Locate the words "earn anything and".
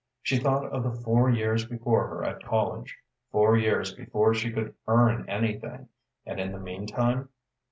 4.87-6.39